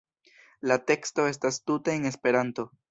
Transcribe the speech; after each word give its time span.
La 0.71 0.77
teksto 0.93 1.29
estas 1.35 1.63
tute 1.69 1.97
en 1.99 2.13
Esperanto. 2.15 2.71